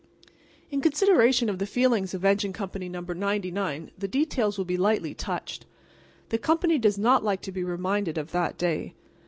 [0.71, 3.01] In consideration for the feelings of Engine Company No.
[3.01, 5.67] 99 the details will be lightly touched.
[6.29, 8.95] The company does not like to be reminded of that day.